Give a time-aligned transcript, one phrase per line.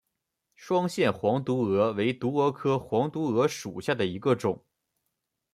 [0.55, 4.65] 双线黄毒蛾为毒蛾科黄毒蛾属下的一个种。